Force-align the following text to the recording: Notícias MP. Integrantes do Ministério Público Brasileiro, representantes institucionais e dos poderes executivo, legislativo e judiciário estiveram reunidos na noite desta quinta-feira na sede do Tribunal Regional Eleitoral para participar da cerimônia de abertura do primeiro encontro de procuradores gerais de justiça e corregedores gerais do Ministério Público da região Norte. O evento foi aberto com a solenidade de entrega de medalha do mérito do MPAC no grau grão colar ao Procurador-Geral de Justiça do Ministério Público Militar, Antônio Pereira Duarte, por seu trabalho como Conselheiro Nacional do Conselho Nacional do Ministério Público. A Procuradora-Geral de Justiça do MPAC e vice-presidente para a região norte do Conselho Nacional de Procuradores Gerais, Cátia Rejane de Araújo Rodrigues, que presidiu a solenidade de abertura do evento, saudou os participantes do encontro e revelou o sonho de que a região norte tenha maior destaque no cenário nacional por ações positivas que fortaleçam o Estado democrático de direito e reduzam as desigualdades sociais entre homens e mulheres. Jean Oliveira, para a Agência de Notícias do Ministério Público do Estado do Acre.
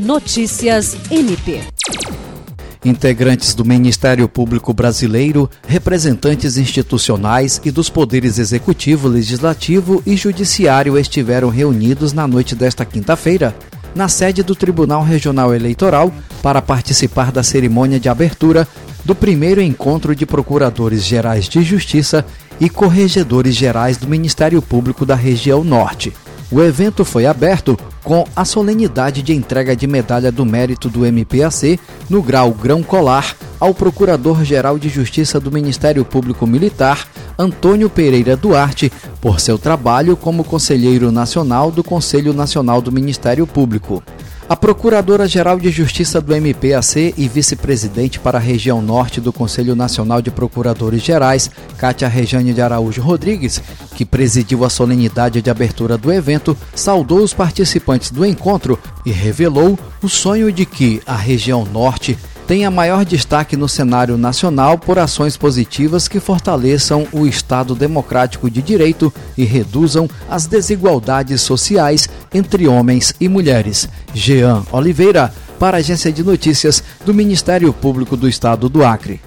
Notícias 0.00 0.96
MP. 1.10 1.60
Integrantes 2.82 3.54
do 3.54 3.66
Ministério 3.66 4.26
Público 4.26 4.72
Brasileiro, 4.72 5.48
representantes 5.68 6.56
institucionais 6.56 7.60
e 7.66 7.70
dos 7.70 7.90
poderes 7.90 8.38
executivo, 8.38 9.08
legislativo 9.08 10.02
e 10.06 10.16
judiciário 10.16 10.96
estiveram 10.96 11.50
reunidos 11.50 12.14
na 12.14 12.26
noite 12.26 12.54
desta 12.54 12.82
quinta-feira 12.86 13.54
na 13.94 14.08
sede 14.08 14.42
do 14.42 14.54
Tribunal 14.54 15.02
Regional 15.02 15.54
Eleitoral 15.54 16.10
para 16.42 16.62
participar 16.62 17.30
da 17.30 17.42
cerimônia 17.42 18.00
de 18.00 18.08
abertura 18.08 18.66
do 19.04 19.14
primeiro 19.14 19.60
encontro 19.60 20.16
de 20.16 20.24
procuradores 20.24 21.04
gerais 21.04 21.46
de 21.46 21.62
justiça 21.62 22.24
e 22.58 22.70
corregedores 22.70 23.54
gerais 23.54 23.98
do 23.98 24.08
Ministério 24.08 24.62
Público 24.62 25.04
da 25.04 25.14
região 25.14 25.62
Norte. 25.62 26.10
O 26.52 26.60
evento 26.60 27.04
foi 27.04 27.26
aberto 27.26 27.78
com 28.02 28.26
a 28.34 28.44
solenidade 28.44 29.22
de 29.22 29.32
entrega 29.32 29.76
de 29.76 29.86
medalha 29.86 30.32
do 30.32 30.44
mérito 30.44 30.88
do 30.88 31.06
MPAC 31.06 31.78
no 32.08 32.20
grau 32.20 32.50
grão 32.50 32.82
colar 32.82 33.36
ao 33.60 33.72
Procurador-Geral 33.72 34.76
de 34.76 34.88
Justiça 34.88 35.38
do 35.38 35.52
Ministério 35.52 36.04
Público 36.04 36.48
Militar, 36.48 37.06
Antônio 37.38 37.88
Pereira 37.88 38.36
Duarte, 38.36 38.90
por 39.20 39.38
seu 39.38 39.58
trabalho 39.58 40.16
como 40.16 40.42
Conselheiro 40.42 41.12
Nacional 41.12 41.70
do 41.70 41.84
Conselho 41.84 42.32
Nacional 42.32 42.82
do 42.82 42.90
Ministério 42.90 43.46
Público. 43.46 44.02
A 44.50 44.56
Procuradora-Geral 44.56 45.60
de 45.60 45.70
Justiça 45.70 46.20
do 46.20 46.34
MPAC 46.34 47.14
e 47.16 47.28
vice-presidente 47.28 48.18
para 48.18 48.38
a 48.38 48.40
região 48.40 48.82
norte 48.82 49.20
do 49.20 49.32
Conselho 49.32 49.76
Nacional 49.76 50.20
de 50.20 50.28
Procuradores 50.28 51.04
Gerais, 51.04 51.48
Cátia 51.78 52.08
Rejane 52.08 52.52
de 52.52 52.60
Araújo 52.60 53.00
Rodrigues, 53.00 53.62
que 53.94 54.04
presidiu 54.04 54.64
a 54.64 54.68
solenidade 54.68 55.40
de 55.40 55.48
abertura 55.48 55.96
do 55.96 56.12
evento, 56.12 56.58
saudou 56.74 57.20
os 57.20 57.32
participantes 57.32 58.10
do 58.10 58.26
encontro 58.26 58.76
e 59.06 59.12
revelou 59.12 59.78
o 60.02 60.08
sonho 60.08 60.50
de 60.50 60.66
que 60.66 61.00
a 61.06 61.14
região 61.14 61.64
norte 61.64 62.18
tenha 62.50 62.68
maior 62.68 63.04
destaque 63.04 63.56
no 63.56 63.68
cenário 63.68 64.16
nacional 64.16 64.76
por 64.76 64.98
ações 64.98 65.36
positivas 65.36 66.08
que 66.08 66.18
fortaleçam 66.18 67.06
o 67.12 67.24
Estado 67.24 67.76
democrático 67.76 68.50
de 68.50 68.60
direito 68.60 69.14
e 69.38 69.44
reduzam 69.44 70.10
as 70.28 70.48
desigualdades 70.48 71.42
sociais 71.42 72.08
entre 72.34 72.66
homens 72.66 73.14
e 73.20 73.28
mulheres. 73.28 73.88
Jean 74.12 74.64
Oliveira, 74.72 75.32
para 75.60 75.76
a 75.76 75.78
Agência 75.78 76.10
de 76.10 76.24
Notícias 76.24 76.82
do 77.06 77.14
Ministério 77.14 77.72
Público 77.72 78.16
do 78.16 78.28
Estado 78.28 78.68
do 78.68 78.84
Acre. 78.84 79.20